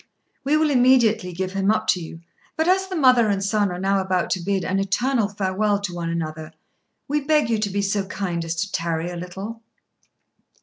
[0.43, 2.21] "We will immediately give him up to you;
[2.57, 5.93] but, as the mother and son are now about to bid an eternal farewell to
[5.93, 6.53] one another,
[7.07, 9.61] we beg you to be so kind as to tarry a little."